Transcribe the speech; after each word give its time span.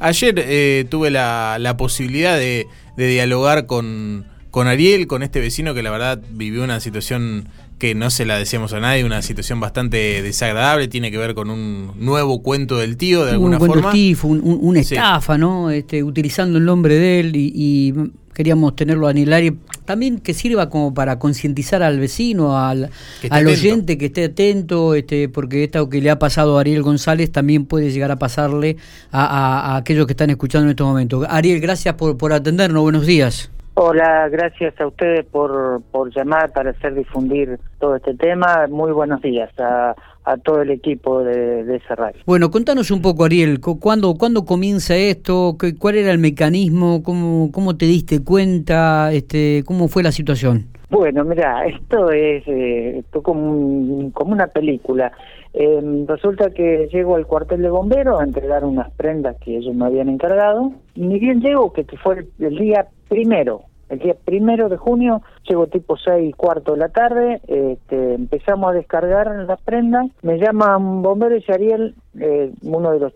Ayer 0.00 0.34
eh, 0.38 0.86
tuve 0.90 1.10
la, 1.10 1.58
la 1.60 1.76
posibilidad 1.76 2.36
de, 2.38 2.66
de 2.96 3.06
dialogar 3.06 3.66
con, 3.66 4.24
con 4.50 4.66
Ariel, 4.66 5.06
con 5.06 5.22
este 5.22 5.40
vecino 5.40 5.74
que 5.74 5.82
la 5.82 5.90
verdad 5.90 6.20
vivió 6.32 6.64
una 6.64 6.80
situación 6.80 7.48
que 7.78 7.94
no 7.94 8.10
se 8.10 8.26
la 8.26 8.36
decíamos 8.38 8.74
a 8.74 8.80
nadie, 8.80 9.04
una 9.04 9.22
situación 9.22 9.58
bastante 9.58 10.20
desagradable, 10.22 10.86
tiene 10.88 11.10
que 11.10 11.16
ver 11.16 11.34
con 11.34 11.48
un 11.48 11.92
nuevo 11.96 12.42
cuento 12.42 12.76
del 12.76 12.98
tío, 12.98 13.24
de 13.24 13.30
alguna 13.32 13.56
un 13.56 13.58
cuento 13.58 13.74
forma. 13.76 13.88
estifo, 13.90 14.28
un- 14.28 14.40
un- 14.42 14.58
una 14.60 14.82
Sí. 14.82 14.94
estafa, 14.96 15.38
¿no? 15.38 15.70
Este, 15.70 16.02
utilizando 16.02 16.58
el 16.58 16.64
nombre 16.66 16.96
de 16.96 17.20
él 17.20 17.36
y, 17.36 17.52
y 17.54 17.94
queríamos 18.40 18.74
tenerlo 18.74 19.06
a 19.06 19.10
Aire. 19.10 19.52
También 19.84 20.18
que 20.18 20.32
sirva 20.32 20.70
como 20.70 20.94
para 20.94 21.18
concientizar 21.18 21.82
al 21.82 21.98
vecino, 22.00 22.56
al, 22.56 22.88
al 23.28 23.46
oyente 23.46 23.98
que 23.98 24.06
esté 24.06 24.24
atento, 24.24 24.94
este, 24.94 25.28
porque 25.28 25.64
esto 25.64 25.90
que 25.90 26.00
le 26.00 26.08
ha 26.10 26.18
pasado 26.18 26.56
a 26.56 26.60
Ariel 26.62 26.82
González 26.82 27.30
también 27.30 27.66
puede 27.66 27.90
llegar 27.90 28.10
a 28.10 28.16
pasarle 28.16 28.78
a, 29.12 29.24
a- 29.26 29.74
a 29.74 29.76
aquellos 29.76 30.06
que 30.06 30.14
están 30.14 30.30
escuchando 30.30 30.64
en 30.68 30.70
estos 30.70 30.86
momentos. 30.86 31.26
Ariel, 31.28 31.60
gracias 31.60 31.94
por, 31.96 32.16
por 32.16 32.32
atendernos, 32.32 32.82
buenos 32.82 33.04
días. 33.04 33.50
Hola, 33.74 34.28
gracias 34.30 34.72
a 34.80 34.86
ustedes 34.86 35.26
por, 35.26 35.82
por 35.92 36.10
llamar 36.14 36.50
para 36.52 36.70
hacer 36.70 36.94
difundir 36.94 37.58
todo 37.78 37.96
este 37.96 38.14
tema. 38.14 38.66
Muy 38.70 38.92
buenos 38.92 39.20
días 39.20 39.50
a, 39.58 39.94
a 40.32 40.36
todo 40.38 40.62
el 40.62 40.70
equipo 40.70 41.22
de, 41.22 41.64
de 41.64 41.76
esa 41.76 41.94
radio. 41.94 42.20
Bueno, 42.26 42.50
contanos 42.50 42.90
un 42.90 43.02
poco, 43.02 43.24
Ariel, 43.24 43.60
cu- 43.60 43.78
¿cuándo, 43.80 44.14
¿cuándo 44.14 44.44
comienza 44.44 44.96
esto? 44.96 45.56
¿Qué- 45.58 45.74
¿Cuál 45.76 45.96
era 45.96 46.10
el 46.12 46.18
mecanismo? 46.18 47.02
¿Cómo, 47.02 47.50
cómo 47.52 47.76
te 47.76 47.86
diste 47.86 48.22
cuenta? 48.22 49.12
Este, 49.12 49.62
¿Cómo 49.66 49.88
fue 49.88 50.02
la 50.02 50.12
situación? 50.12 50.66
Bueno, 50.90 51.24
mira, 51.24 51.66
esto 51.66 52.10
es 52.10 52.42
eh, 52.48 52.98
esto 52.98 53.22
como, 53.22 53.50
un- 53.52 54.10
como 54.10 54.32
una 54.32 54.48
película. 54.48 55.12
Eh, 55.52 56.04
resulta 56.06 56.50
que 56.50 56.88
llego 56.92 57.16
al 57.16 57.26
cuartel 57.26 57.62
de 57.62 57.70
bomberos 57.70 58.20
a 58.20 58.24
entregar 58.24 58.64
unas 58.64 58.90
prendas 58.92 59.36
que 59.44 59.56
ellos 59.56 59.74
me 59.74 59.84
habían 59.86 60.08
encargado. 60.08 60.72
Ni 60.94 61.18
bien 61.18 61.40
llego, 61.40 61.72
que 61.72 61.84
fue 62.02 62.18
el, 62.38 62.46
el 62.46 62.56
día 62.58 62.86
primero, 63.08 63.62
el 63.90 63.98
día 63.98 64.14
primero 64.24 64.68
de 64.68 64.76
junio, 64.76 65.20
llego 65.48 65.66
tipo 65.66 65.96
seis 65.96 66.30
y 66.30 66.32
cuarto 66.32 66.72
de 66.72 66.78
la 66.78 66.88
tarde, 66.88 67.40
este, 67.46 68.14
empezamos 68.14 68.70
a 68.70 68.74
descargar 68.74 69.26
las 69.46 69.60
prendas. 69.62 70.06
Me 70.22 70.38
llama 70.38 70.76
un 70.76 71.02
bombero 71.02 71.36
y 71.36 71.44
Ariel, 71.52 71.94
eh, 72.18 72.52
uno 72.62 72.92
de 72.92 73.00
los 73.00 73.12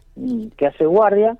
que 0.56 0.66
hace 0.66 0.84
guardia, 0.84 1.36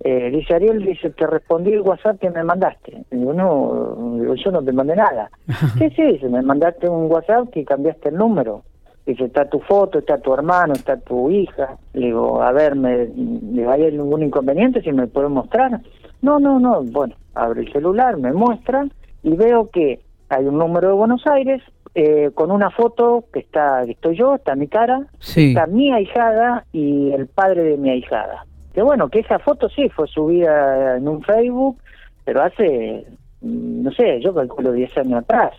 eh, 0.00 0.30
dice 0.30 0.54
Ariel, 0.54 0.84
dice, 0.84 1.10
te 1.10 1.26
respondí 1.26 1.72
el 1.72 1.80
WhatsApp 1.80 2.20
que 2.20 2.30
me 2.30 2.44
mandaste. 2.44 3.04
Digo, 3.10 3.32
no, 3.32 4.34
yo 4.34 4.50
no 4.52 4.62
te 4.62 4.72
mandé 4.72 4.94
nada. 4.94 5.28
sí, 5.78 5.90
sí, 5.90 6.02
dice, 6.02 6.28
me 6.28 6.42
mandaste 6.42 6.88
un 6.88 7.10
WhatsApp 7.10 7.50
que 7.50 7.64
cambiaste 7.64 8.10
el 8.10 8.16
número. 8.16 8.62
Dice, 9.06 9.24
está 9.24 9.46
tu 9.46 9.58
foto, 9.60 9.98
está 9.98 10.18
tu 10.18 10.32
hermano, 10.34 10.74
está 10.74 10.98
tu 10.98 11.30
hija. 11.30 11.78
Le 11.94 12.06
digo, 12.06 12.42
a 12.42 12.52
ver, 12.52 12.76
me, 12.76 13.06
le 13.06 13.66
¿hay 13.66 13.86
algún 13.86 14.22
inconveniente 14.22 14.82
si 14.82 14.92
me 14.92 15.06
puede 15.08 15.28
mostrar? 15.28 15.80
No, 16.22 16.38
no, 16.38 16.58
no. 16.58 16.82
Bueno, 16.82 17.14
abre 17.34 17.62
el 17.62 17.72
celular, 17.72 18.16
me 18.18 18.32
muestra 18.32 18.86
y 19.22 19.36
veo 19.36 19.70
que 19.70 20.00
hay 20.28 20.44
un 20.44 20.58
número 20.58 20.88
de 20.88 20.94
Buenos 20.94 21.26
Aires 21.26 21.62
eh, 21.94 22.30
con 22.34 22.50
una 22.50 22.70
foto 22.70 23.24
que 23.32 23.40
está, 23.40 23.82
que 23.84 23.92
estoy 23.92 24.16
yo, 24.16 24.34
está 24.34 24.54
mi 24.54 24.68
cara, 24.68 25.06
Sí. 25.20 25.48
está 25.50 25.66
mi 25.66 25.92
ahijada 25.92 26.64
y 26.72 27.10
el 27.12 27.26
padre 27.28 27.62
de 27.64 27.76
mi 27.76 27.90
ahijada. 27.90 28.44
Que 28.74 28.82
bueno, 28.82 29.08
que 29.08 29.20
esa 29.20 29.38
foto 29.38 29.68
sí 29.70 29.88
fue 29.88 30.06
subida 30.06 30.96
en 30.96 31.08
un 31.08 31.22
Facebook, 31.22 31.78
pero 32.24 32.42
hace, 32.42 33.06
mm, 33.40 33.82
no 33.82 33.90
sé, 33.92 34.20
yo 34.20 34.34
calculo 34.34 34.72
10 34.72 34.96
años 34.98 35.20
atrás. 35.22 35.52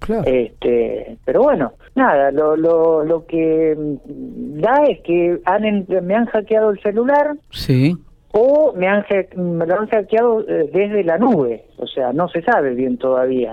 Claro. 0.00 0.24
Este, 0.26 1.16
pero 1.24 1.42
bueno, 1.42 1.72
nada, 1.94 2.30
lo, 2.30 2.56
lo, 2.56 3.04
lo 3.04 3.26
que 3.26 3.74
mm, 3.76 4.60
da 4.60 4.82
es 4.88 5.00
que 5.02 5.40
han, 5.44 5.86
me 6.02 6.14
han 6.14 6.26
hackeado 6.26 6.70
el 6.70 6.80
celular 6.80 7.34
Sí. 7.50 7.96
O 8.40 8.72
me 8.76 8.86
han 8.86 9.04
me 9.36 9.66
lo 9.66 9.80
han 9.80 9.88
hackeado 9.88 10.40
eh, 10.48 10.70
desde 10.72 11.02
la 11.02 11.18
nube, 11.18 11.64
o 11.76 11.86
sea, 11.86 12.12
no 12.12 12.28
se 12.28 12.40
sabe 12.42 12.74
bien 12.74 12.96
todavía. 12.98 13.52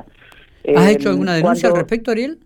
¿Has 0.76 0.88
Eh, 0.90 0.92
hecho 0.92 1.10
alguna 1.10 1.34
denuncia 1.36 1.70
al 1.70 1.76
respecto, 1.76 2.12
Ariel? 2.12 2.38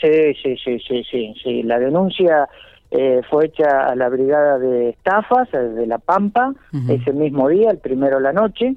Sí, 0.00 0.34
sí, 0.42 0.56
sí, 0.64 0.78
sí, 0.86 1.02
sí, 1.10 1.34
sí. 1.42 1.62
La 1.62 1.78
denuncia 1.78 2.48
eh, 2.90 3.20
fue 3.28 3.46
hecha 3.46 3.86
a 3.90 3.94
la 3.94 4.08
brigada 4.08 4.58
de 4.58 4.90
estafas 4.90 5.48
eh, 5.52 5.58
de 5.58 5.86
La 5.86 5.98
Pampa 5.98 6.54
ese 6.88 7.12
mismo 7.12 7.48
día, 7.48 7.70
el 7.70 7.78
primero 7.78 8.16
de 8.16 8.22
la 8.22 8.32
noche, 8.32 8.74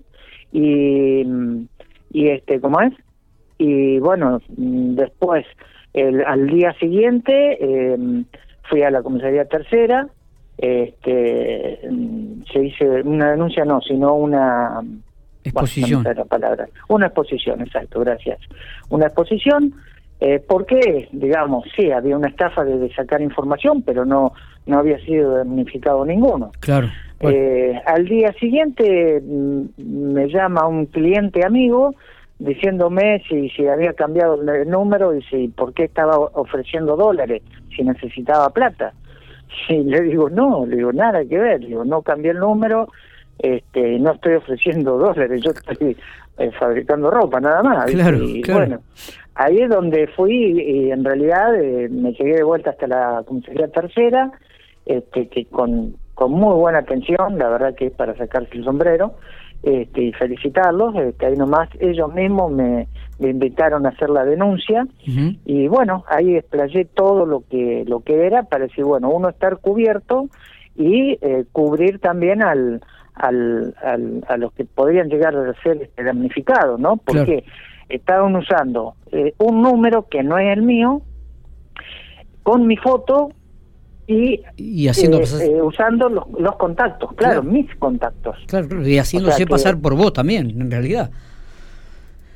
y, 0.51 1.23
mm, 1.25 1.67
y 2.11 2.27
este, 2.29 2.59
¿cómo 2.59 2.81
es? 2.81 2.93
Y 3.57 3.99
bueno, 3.99 4.39
mm, 4.57 4.95
después, 4.95 5.45
el, 5.93 6.23
al 6.25 6.47
día 6.47 6.73
siguiente, 6.79 7.33
eh, 7.59 7.97
fui 8.69 8.81
a 8.83 8.91
la 8.91 9.01
comisaría 9.01 9.45
tercera, 9.45 10.07
este, 10.61 11.79
mm, 11.89 12.43
se 12.51 12.65
hizo 12.65 12.85
una 13.05 13.31
denuncia, 13.31 13.63
no, 13.63 13.81
sino 13.81 14.13
una 14.13 14.81
Exposición. 15.43 16.03
bueno, 16.03 16.15
no 16.15 16.23
la 16.23 16.25
palabra. 16.25 16.67
Una 16.89 17.05
exposición, 17.07 17.61
exacto, 17.61 18.01
gracias. 18.01 18.39
Una 18.89 19.05
exposición, 19.05 19.73
eh, 20.19 20.43
porque, 20.45 21.07
digamos, 21.13 21.65
sí, 21.75 21.91
había 21.91 22.17
una 22.17 22.27
estafa 22.27 22.65
de, 22.65 22.93
sacar 22.93 23.21
información, 23.21 23.81
pero 23.83 24.05
no, 24.05 24.33
no 24.65 24.79
había 24.79 24.99
sido 24.99 25.37
damnificado 25.37 26.05
ninguno. 26.05 26.51
Claro. 26.59 26.89
Bueno, 27.21 27.37
Eh, 27.37 27.81
al 27.85 28.05
día 28.05 28.33
siguiente 28.33 29.21
mm, 29.21 30.13
me 30.13 30.27
llama 30.27 30.67
un 30.67 30.85
cliente 30.85 31.45
amigo 31.45 31.95
diciéndome 32.37 33.21
si, 33.27 33.49
si 33.49 33.67
había 33.67 33.93
cambiado 33.93 34.41
el 34.41 34.69
número 34.69 35.13
y 35.13 35.21
si 35.23 35.49
por 35.49 35.73
qué 35.73 35.83
estaba 35.85 36.17
ofreciendo 36.17 36.95
dólares, 36.95 37.43
si 37.75 37.83
necesitaba 37.83 38.49
plata. 38.49 38.93
Y 39.69 39.83
le 39.83 40.01
digo, 40.01 40.29
no, 40.29 40.65
le 40.65 40.77
digo, 40.77 40.91
nada 40.91 41.23
que 41.25 41.37
ver, 41.37 41.61
le 41.61 41.67
digo, 41.67 41.85
no 41.85 42.01
cambié 42.01 42.31
el 42.31 42.39
número, 42.39 42.87
este, 43.37 43.99
no 43.99 44.11
estoy 44.13 44.35
ofreciendo 44.35 44.97
dólares, 44.97 45.41
yo 45.43 45.51
estoy 45.51 45.97
eh, 46.37 46.51
fabricando 46.59 47.09
ropa 47.11 47.39
nada 47.39 47.63
más. 47.63 47.91
Claro, 47.91 48.17
y 48.23 48.41
claro. 48.41 48.59
bueno, 48.59 48.81
ahí 49.35 49.57
es 49.57 49.69
donde 49.69 50.07
fui 50.07 50.61
y 50.61 50.91
en 50.91 51.03
realidad 51.03 51.55
eh, 51.55 51.87
me 51.89 52.13
llegué 52.13 52.35
de 52.35 52.43
vuelta 52.43 52.71
hasta 52.71 52.87
la 52.87 53.23
comisaría 53.25 53.67
tercera, 53.67 54.31
este, 54.85 55.27
que 55.27 55.45
con, 55.45 55.95
con 56.13 56.31
muy 56.31 56.55
buena 56.55 56.79
atención, 56.79 57.37
la 57.37 57.49
verdad 57.49 57.75
que 57.75 57.87
es 57.87 57.93
para 57.93 58.15
sacarse 58.15 58.57
el 58.57 58.63
sombrero, 58.63 59.15
este, 59.63 60.01
y 60.03 60.13
felicitarlos, 60.13 60.95
este, 60.95 61.25
ahí 61.25 61.35
nomás 61.35 61.69
ellos 61.79 62.13
mismos 62.13 62.51
me, 62.51 62.87
me 63.19 63.29
invitaron 63.29 63.85
a 63.85 63.89
hacer 63.89 64.09
la 64.09 64.23
denuncia, 64.25 64.87
y 65.45 65.67
bueno, 65.67 66.05
ahí 66.07 66.35
explayé 66.37 66.85
todo 66.85 67.25
lo 67.25 67.43
que 67.49 67.83
lo 67.87 67.99
que 67.99 68.25
era 68.25 68.43
para 68.43 68.65
decir, 68.67 68.85
bueno, 68.85 69.09
uno 69.09 69.29
estar 69.29 69.57
cubierto 69.57 70.29
y 70.77 71.17
eh, 71.21 71.43
cubrir 71.51 71.99
también 71.99 72.41
al, 72.41 72.81
al, 73.15 73.75
al- 73.83 74.23
a 74.29 74.37
los 74.37 74.53
que 74.53 74.63
podrían 74.63 75.09
llegar 75.09 75.35
a 75.35 75.53
ser 75.61 75.81
este, 75.81 76.03
damnificados, 76.03 76.79
¿no? 76.79 76.95
Claro. 76.97 77.25
Porque 77.25 77.43
estaban 77.89 78.35
usando 78.35 78.93
eh, 79.11 79.33
un 79.39 79.61
número 79.61 80.07
que 80.07 80.23
no 80.23 80.37
es 80.37 80.55
el 80.55 80.61
mío, 80.63 81.01
con 82.43 82.65
mi 82.65 82.77
foto 82.77 83.29
y, 84.11 84.41
Y 84.57 84.87
haciendo 84.87 85.19
eh, 85.19 85.23
eh, 85.41 85.61
usando 85.61 86.09
los, 86.09 86.25
los 86.39 86.55
contactos, 86.55 87.13
claro, 87.13 87.41
Claro. 87.41 87.43
mis 87.43 87.73
contactos. 87.75 88.35
claro, 88.47 88.87
y 88.87 88.97
haciéndose 88.97 89.35
o 89.35 89.37
sea 89.37 89.45
que- 89.45 89.49
pasar 89.51 89.77
por 89.79 89.95
vos 89.95 90.11
también, 90.13 90.49
en 90.59 90.71
realidad. 90.71 91.11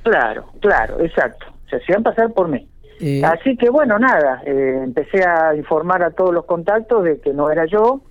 Claro, 0.04 0.46
claro, 0.60 1.00
exacto. 1.02 1.46
Se 1.70 1.78
hacían 1.78 2.04
pasar 2.04 2.32
por 2.34 2.48
mí. 2.50 2.68
Eh, 3.00 3.22
Así 3.26 3.58
que 3.58 3.70
bueno, 3.70 3.98
nada, 3.98 4.42
eh, 4.46 4.82
empecé 4.84 5.24
a 5.26 5.56
informar 5.56 6.04
a 6.04 6.12
todos 6.12 6.34
los 6.34 6.46
contactos 6.46 7.04
de 7.04 7.20
que 7.20 7.34
no 7.34 7.50
era 7.50 7.66
yo 7.66 8.02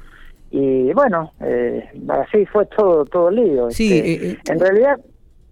y 0.51 0.93
bueno, 0.93 1.33
eh, 1.41 1.89
así 2.09 2.45
fue 2.47 2.67
todo 2.67 3.05
todo 3.05 3.29
el 3.29 3.37
lío. 3.37 3.71
Sí, 3.71 3.97
Este, 3.99 4.31
eh, 4.33 4.39
en 4.49 4.59
realidad, 4.61 4.99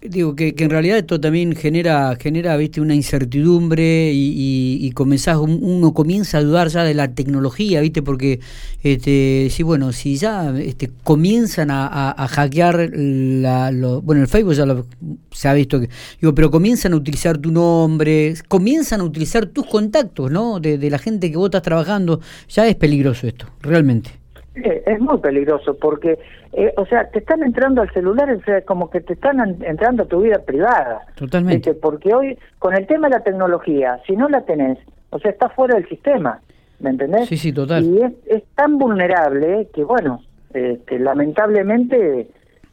Digo 0.03 0.35
que, 0.35 0.55
que 0.55 0.65
en 0.65 0.71
realidad 0.71 0.97
esto 0.97 1.21
también 1.21 1.55
genera, 1.55 2.17
genera 2.19 2.57
viste, 2.57 2.81
una 2.81 2.95
incertidumbre 2.95 4.11
y, 4.15 4.79
y, 4.81 4.91
comenzás, 4.93 5.37
un- 5.37 5.59
uno 5.63 5.93
comienza 5.93 6.39
a 6.39 6.43
dudar 6.43 6.69
ya 6.69 6.85
de 6.85 6.95
la 6.95 7.13
tecnología, 7.15 7.83
viste, 7.83 8.01
porque 8.01 8.41
este, 8.83 9.49
sí, 9.51 9.63
bueno, 9.63 9.93
si 9.93 10.17
ya 10.17 10.59
este, 10.59 10.91
comienzan 11.05 11.69
a, 11.71 12.15
hackear 12.31 12.93
la, 12.95 13.71
bueno, 14.03 14.23
el 14.23 14.29
Facebook 14.29 14.55
ya 14.55 14.65
lo- 14.65 14.87
se 15.33 15.49
ha 15.49 15.53
visto 15.53 15.79
que, 15.79 15.91
digo, 16.19 16.35
pero 16.35 16.51
comienzan 16.51 16.95
a 16.95 16.97
utilizar 16.97 17.37
tu 17.37 17.53
nombre, 17.53 18.33
comienzan 18.49 19.03
a 19.03 19.05
utilizar 19.05 19.45
tus 19.47 19.67
contactos, 19.67 20.31
¿no? 20.31 20.61
De, 20.61 20.79
de 20.79 20.89
la 20.89 20.99
gente 20.99 21.31
que 21.31 21.37
vos 21.37 21.49
estás 21.49 21.63
trabajando, 21.63 22.21
ya 22.49 22.67
es 22.67 22.75
peligroso 22.77 23.27
esto, 23.27 23.49
realmente. 23.61 24.20
Eh, 24.55 24.83
es 24.87 25.01
muy 25.01 25.19
peligroso 25.19 25.77
porque, 25.79 26.19
eh, 26.53 26.73
o 26.77 26.85
sea, 26.87 27.09
te 27.11 27.21
están 27.21 27.43
entrando 27.43 27.83
al 27.83 27.93
celular, 27.93 28.31
o 28.33 28.41
sea, 28.43 28.63
como 28.63 28.91
que 28.91 29.01
te 29.01 29.13
están 29.15 29.41
en- 29.41 29.65
entrando 29.65 30.03
a 30.03 30.07
tu 30.07 30.21
vida 30.21 30.39
privada. 30.45 31.03
Totalmente. 31.17 31.71
¿viste? 31.71 31.75
Porque 31.81 32.15
hoy, 32.15 32.39
con 32.59 32.75
el 32.77 32.87
tema 32.87 33.09
de 33.09 33.17
la 33.19 33.23
tecnología, 33.23 34.01
si 34.07 34.17
no 34.17 34.29
la 34.29 34.41
tenés, 34.43 34.79
o 35.11 35.19
sea, 35.19 35.31
está 35.31 35.49
fuera 35.51 35.75
del 35.77 35.89
sistema, 35.89 36.41
¿me 36.81 36.91
entendés? 36.91 37.29
Sí, 37.29 37.37
sí, 37.37 37.53
total. 37.53 37.85
Y 37.85 38.03
es, 38.03 38.13
es 38.27 38.43
tan 38.57 38.79
vulnerable 38.79 39.69
que, 39.75 39.85
bueno, 39.85 40.21
este, 40.53 40.99
lamentablemente 40.99 42.29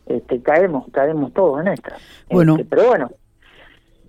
este, 0.08 0.42
caemos 0.42 0.86
caemos 0.92 1.34
todos 1.34 1.62
en 1.62 1.68
esta. 1.74 1.96
Bueno. 2.30 2.54
Este, 2.54 2.66
pero 2.66 2.88
bueno, 2.88 3.12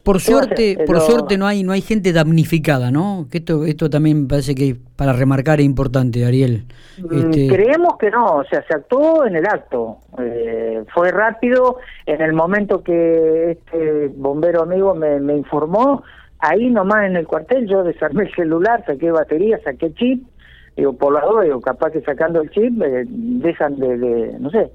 por 0.08 0.20
suerte, 0.20 0.78
por 0.86 1.00
suerte 1.00 1.36
no 1.36 1.46
hay 1.46 1.62
no 1.62 1.72
hay 1.72 1.82
gente 1.82 2.14
damnificada, 2.14 2.90
¿no? 2.90 3.26
Que 3.30 3.38
esto 3.38 3.66
esto 3.66 3.90
también 3.90 4.22
me 4.22 4.26
parece 4.26 4.54
que 4.54 4.74
para 4.96 5.12
remarcar 5.12 5.60
es 5.60 5.66
importante, 5.66 6.24
Ariel. 6.24 6.64
Mm, 6.96 7.18
este... 7.18 7.48
Creemos 7.48 7.98
que 7.98 8.10
no, 8.10 8.36
o 8.36 8.44
sea, 8.44 8.64
se 8.66 8.74
actuó 8.74 9.26
en 9.26 9.36
el 9.36 9.44
acto. 9.44 9.98
Eh, 10.18 10.82
fue 10.94 11.10
rápido. 11.10 11.76
En 12.06 12.22
el 12.22 12.32
momento 12.32 12.82
que 12.82 13.50
este 13.50 14.08
bombero 14.08 14.62
amigo 14.62 14.94
me, 14.94 15.20
me 15.20 15.36
informó, 15.36 16.02
ahí 16.38 16.70
nomás 16.70 17.04
en 17.04 17.16
el 17.16 17.26
cuartel 17.26 17.68
yo 17.68 17.84
desarmé 17.84 18.22
el 18.22 18.34
celular, 18.34 18.82
saqué 18.86 19.10
batería, 19.10 19.60
saqué 19.62 19.92
chip. 19.92 20.26
Digo, 20.74 20.94
por 20.94 21.12
la 21.12 21.20
duda, 21.20 21.42
digo, 21.42 21.60
capaz 21.60 21.90
que 21.90 22.00
sacando 22.00 22.40
el 22.40 22.48
chip 22.48 22.80
eh, 22.80 23.04
dejan 23.06 23.76
de, 23.76 23.98
de, 23.98 24.38
no 24.38 24.48
sé, 24.48 24.70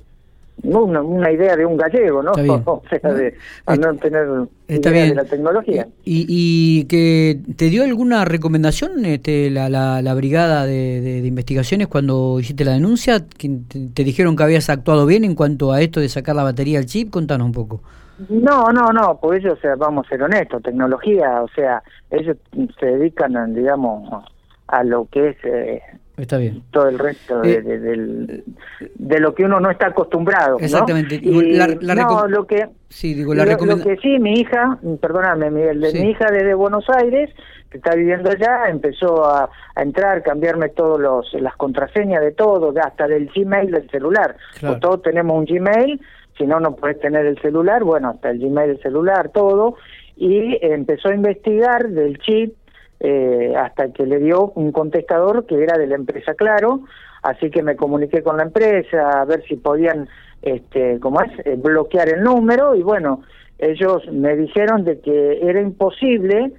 una, 0.62 1.02
una 1.02 1.32
idea 1.32 1.56
de 1.56 1.66
un 1.66 1.78
gallego, 1.78 2.22
¿no? 2.22 2.32
o 2.66 2.84
sea, 2.90 3.14
de 3.14 3.36
no 3.80 3.96
tener 3.96 4.28
Está 4.68 4.92
idea 4.92 5.06
de 5.06 5.16
la 5.16 5.26
tecnología. 5.26 5.88
¿Y, 6.04 6.26
¿Y, 6.28 6.86
que 6.86 7.40
te 7.56 7.66
dio 7.66 7.84
alguna 7.84 8.26
recomendación 8.26 9.06
este, 9.06 9.50
la, 9.50 9.70
la, 9.70 10.02
la 10.02 10.14
brigada 10.14 10.66
de, 10.66 11.02
de, 11.02 11.28
investigaciones 11.28 11.88
cuando 11.88 12.40
hiciste 12.40 12.66
la 12.66 12.74
denuncia? 12.74 13.20
¿Te, 13.20 13.50
¿Te 13.94 14.04
dijeron 14.04 14.36
que 14.36 14.44
habías 14.44 14.70
actuado 14.70 15.06
bien 15.06 15.24
en 15.24 15.36
cuanto 15.36 15.72
a 15.72 15.82
esto 15.82 16.00
de 16.00 16.10
sacar 16.10 16.36
la 16.36 16.44
batería 16.44 16.80
al 16.80 16.86
chip? 16.86 17.10
Contanos 17.10 17.46
un 17.46 17.54
poco. 17.54 17.82
No, 18.30 18.72
no, 18.72 18.92
no, 18.94 19.20
pues 19.20 19.40
ellos, 19.40 19.58
o 19.58 19.62
sea, 19.62 19.76
vamos 19.76 20.06
a 20.06 20.10
ser 20.10 20.22
honestos, 20.22 20.62
tecnología, 20.62 21.42
o 21.42 21.48
sea, 21.50 21.82
ellos 22.12 22.38
se 22.80 22.86
dedican, 22.86 23.54
digamos, 23.56 24.24
a 24.68 24.84
lo 24.84 25.08
que 25.12 25.30
es 25.30 25.38
eh, 25.44 25.82
Está 26.16 26.38
bien. 26.38 26.62
todo 26.70 26.90
el 26.90 27.00
resto 27.00 27.42
de, 27.42 27.54
eh, 27.54 27.62
de, 27.62 27.80
de, 27.80 28.44
de, 28.94 29.20
lo 29.20 29.34
que 29.34 29.46
uno 29.46 29.60
no 29.60 29.72
está 29.72 29.88
acostumbrado. 29.88 30.60
Exactamente. 30.60 31.20
¿no? 31.20 31.42
Y, 31.42 31.54
la, 31.54 31.68
la 31.82 31.96
no, 31.96 32.28
lo 32.28 32.46
que 32.46 32.70
sí, 32.88 33.16
digo, 33.16 33.34
la 33.34 33.46
lo, 33.46 33.66
lo, 33.66 33.78
que 33.84 33.98
sí, 33.98 34.20
mi 34.20 34.34
hija, 34.40 34.78
perdóname, 35.02 35.50
Miguel, 35.50 35.84
sí. 35.92 36.00
mi 36.00 36.12
hija 36.12 36.30
desde 36.32 36.54
Buenos 36.54 36.86
Aires, 36.90 37.32
que 37.72 37.78
está 37.78 37.96
viviendo 37.96 38.30
allá, 38.30 38.70
empezó 38.70 39.26
a, 39.26 39.50
a 39.74 39.82
entrar, 39.82 40.22
cambiarme 40.22 40.70
todos 40.70 41.00
los 41.00 41.34
las 41.34 41.56
contraseñas 41.56 42.22
de 42.22 42.32
todo, 42.32 42.72
hasta 42.80 43.08
del 43.08 43.32
Gmail 43.34 43.72
del 43.72 43.90
celular. 43.90 44.36
Claro. 44.60 44.76
Pues 44.76 44.82
todos 44.82 45.02
tenemos 45.02 45.36
un 45.36 45.46
Gmail, 45.46 46.00
si 46.38 46.46
no 46.46 46.60
no 46.60 46.76
puedes 46.76 47.00
tener 47.00 47.26
el 47.26 47.42
celular, 47.42 47.84
bueno, 47.84 48.10
hasta 48.10 48.30
el 48.30 48.38
Gmail 48.38 48.74
del 48.74 48.82
celular, 48.84 49.30
todo, 49.30 49.78
y 50.16 50.60
empezó 50.62 51.10
a 51.10 51.16
investigar 51.16 51.90
del 51.90 52.20
chip 52.20 52.54
eh, 53.06 53.54
hasta 53.58 53.92
que 53.92 54.06
le 54.06 54.18
dio 54.20 54.54
un 54.56 54.72
contestador 54.72 55.46
que 55.46 55.62
era 55.62 55.78
de 55.78 55.88
la 55.88 55.96
empresa 55.96 56.34
Claro, 56.36 56.82
así 57.22 57.50
que 57.52 57.62
me 57.62 57.76
comuniqué 57.76 58.24
con 58.24 58.38
la 58.38 58.44
empresa 58.44 59.22
a 59.22 59.26
ver 59.26 59.44
si 59.44 59.58
podían, 59.58 60.08
este, 60.42 61.02
¿cómo 61.02 61.22
es?, 61.22 61.32
eh, 61.46 61.58
bloquear 61.58 62.08
el 62.08 62.24
número 62.24 62.76
y 62.76 62.82
bueno, 62.82 63.22
ellos 63.60 64.10
me 64.10 64.38
dijeron 64.38 64.86
de 64.86 65.02
que 65.02 65.40
era 65.42 65.60
imposible, 65.60 66.54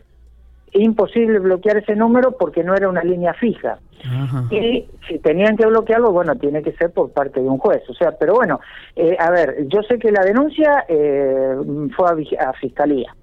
imposible 0.75 1.39
bloquear 1.39 1.79
ese 1.79 1.97
número 1.97 2.33
porque 2.33 2.63
no 2.63 2.75
era 2.75 2.91
una 2.91 3.03
línea 3.03 3.33
fija. 3.33 3.79
Ajá. 4.05 4.45
Y 4.51 4.87
si 5.09 5.19
tenían 5.21 5.57
que 5.57 5.65
bloquearlo, 5.65 6.13
bueno, 6.13 6.37
tiene 6.37 6.63
que 6.63 6.73
ser 6.73 6.91
por 6.91 7.11
parte 7.13 7.41
de 7.41 7.49
un 7.49 7.57
juez. 7.57 7.83
O 7.89 7.95
sea, 7.95 8.13
pero 8.19 8.35
bueno, 8.35 8.61
eh, 8.97 9.17
a 9.19 9.31
ver, 9.31 9.67
yo 9.69 9.83
sé 9.83 9.99
que 9.99 10.13
la 10.13 10.23
denuncia 10.23 10.85
eh, 10.89 11.57
fue 11.97 12.09
a, 12.11 12.51
a 12.51 12.53
fiscalía. 12.53 13.15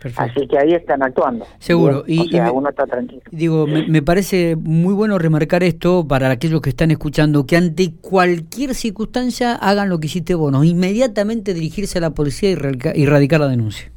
Perfecto. 0.00 0.22
Así 0.22 0.46
que 0.46 0.58
ahí 0.58 0.72
están 0.72 1.02
actuando. 1.02 1.46
Seguro. 1.58 2.04
Bien, 2.04 2.20
y, 2.20 2.26
o 2.26 2.30
sea, 2.30 2.38
y 2.38 2.42
me, 2.44 2.50
uno 2.50 2.68
está 2.70 2.86
tranquilo. 2.86 3.22
Digo, 3.30 3.66
me, 3.66 3.86
me, 3.88 4.02
parece 4.02 4.56
muy 4.56 4.94
bueno 4.94 5.18
remarcar 5.18 5.62
esto 5.62 6.06
para 6.06 6.30
aquellos 6.30 6.60
que 6.60 6.70
están 6.70 6.90
escuchando, 6.90 7.46
que 7.46 7.56
ante 7.56 7.92
cualquier 8.00 8.74
circunstancia 8.74 9.54
hagan 9.54 9.88
lo 9.88 9.98
que 9.98 10.06
hiciste 10.06 10.34
vos, 10.34 10.52
¿no? 10.52 10.62
inmediatamente 10.64 11.54
dirigirse 11.54 11.98
a 11.98 12.00
la 12.00 12.10
policía 12.10 12.50
y, 12.50 12.54
radicar, 12.54 12.96
y 12.96 13.06
radicar 13.06 13.40
la 13.40 13.48
denuncia. 13.48 13.90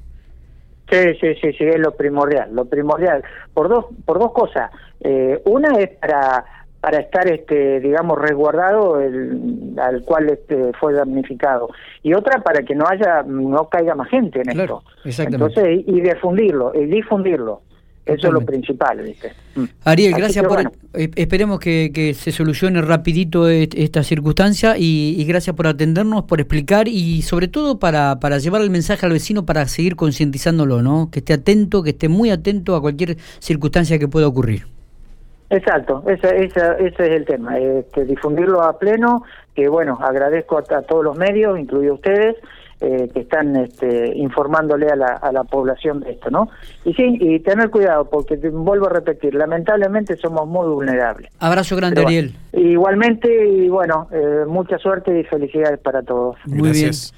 Sí, 0.91 0.97
sí, 1.21 1.35
sí, 1.41 1.53
sí, 1.53 1.63
es 1.63 1.79
lo 1.79 1.95
primordial, 1.95 2.53
lo 2.53 2.65
primordial. 2.65 3.23
Por 3.53 3.69
dos, 3.69 3.85
por 4.05 4.19
dos 4.19 4.33
cosas. 4.33 4.71
Eh, 4.99 5.41
una 5.45 5.79
es 5.79 5.89
para 5.97 6.43
para 6.81 6.99
estar 6.99 7.27
este 7.31 7.79
digamos 7.79 8.19
resguardado 8.19 8.99
el 8.99 9.75
al 9.77 10.03
cual 10.03 10.29
este 10.29 10.71
fue 10.79 10.93
damnificado 10.93 11.69
y 12.03 12.13
otra 12.13 12.41
para 12.41 12.63
que 12.63 12.75
no 12.75 12.85
haya 12.87 13.23
no 13.23 13.69
caiga 13.69 13.95
más 13.95 14.09
gente 14.09 14.39
en 14.39 14.51
claro, 14.51 14.83
esto 15.05 15.23
entonces 15.23 15.83
y, 15.85 15.97
y 15.97 16.01
difundirlo 16.01 16.73
y 16.75 16.85
difundirlo 16.85 17.61
eso 18.03 18.27
es 18.27 18.33
lo 18.33 18.41
principal, 18.41 18.99
¿viste? 18.99 19.31
Mm. 19.55 19.63
Ariel, 19.83 20.13
Así 20.13 20.21
gracias 20.21 20.45
por... 20.45 20.55
Bueno. 20.55 20.71
Esperemos 20.93 21.59
que, 21.59 21.91
que, 21.93 22.13
se 22.13 22.31
solucione 22.31 22.81
rapidito 22.81 23.47
esta 23.47 24.03
circunstancia 24.03 24.75
y, 24.77 25.15
y, 25.17 25.23
gracias 25.25 25.55
por 25.55 25.67
atendernos, 25.67 26.23
por 26.23 26.41
explicar 26.41 26.87
y 26.87 27.21
sobre 27.21 27.47
todo 27.47 27.79
para, 27.79 28.19
para 28.19 28.39
llevar 28.39 28.61
el 28.61 28.71
mensaje 28.71 29.05
al 29.05 29.11
vecino 29.11 29.45
para 29.45 29.67
seguir 29.67 29.95
concientizándolo, 29.95 30.81
¿no? 30.81 31.09
Que 31.11 31.19
esté 31.19 31.33
atento, 31.33 31.83
que 31.83 31.91
esté 31.91 32.09
muy 32.09 32.31
atento 32.31 32.75
a 32.75 32.81
cualquier 32.81 33.17
circunstancia 33.39 33.99
que 33.99 34.07
pueda 34.07 34.27
ocurrir. 34.27 34.65
Exacto, 35.51 36.03
ese, 36.07 36.45
ese, 36.45 36.61
ese 36.79 37.03
es 37.03 37.11
el 37.11 37.25
tema, 37.25 37.59
este, 37.59 38.05
difundirlo 38.05 38.61
a 38.63 38.79
pleno, 38.79 39.23
que 39.53 39.67
bueno, 39.67 39.99
agradezco 40.01 40.57
a, 40.57 40.77
a 40.77 40.81
todos 40.81 41.03
los 41.03 41.17
medios, 41.17 41.59
incluidos 41.59 41.95
ustedes, 41.95 42.37
eh, 42.83 43.09
que 43.13 43.19
están 43.19 43.55
este, 43.57 44.11
informándole 44.15 44.87
a 44.87 44.95
la, 44.95 45.07
a 45.07 45.31
la 45.31 45.43
población 45.43 45.99
de 45.99 46.13
esto, 46.13 46.31
¿no? 46.31 46.49
Y 46.83 46.93
sí, 46.93 47.17
y 47.19 47.39
tener 47.41 47.69
cuidado, 47.69 48.09
porque 48.09 48.37
te, 48.37 48.49
vuelvo 48.49 48.87
a 48.87 48.89
repetir, 48.89 49.35
lamentablemente 49.35 50.15
somos 50.15 50.47
muy 50.47 50.67
vulnerables. 50.67 51.29
Abrazo 51.37 51.75
grande, 51.75 51.97
Pero, 51.97 52.07
Ariel. 52.07 52.33
Igualmente, 52.53 53.47
y 53.47 53.69
bueno, 53.69 54.07
eh, 54.11 54.45
mucha 54.47 54.79
suerte 54.79 55.19
y 55.19 55.23
felicidades 55.25 55.79
para 55.79 56.01
todos. 56.01 56.37
Muy 56.45 56.69
Gracias. 56.69 56.81
bien. 56.81 57.09